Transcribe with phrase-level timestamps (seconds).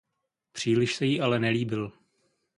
[0.51, 1.91] Příliš se jí ale nelíbil.